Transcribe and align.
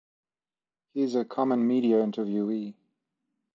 He 0.95 1.03
is 1.03 1.13
a 1.13 1.23
common 1.23 1.67
media 1.67 1.97
interviewee. 1.97 2.73